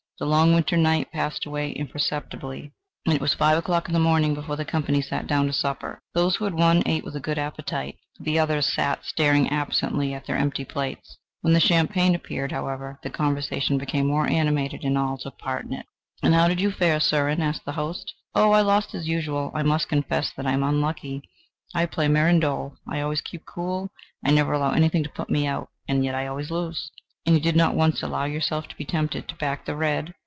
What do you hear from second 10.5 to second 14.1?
plates. When the champagne appeared, however, the conversation became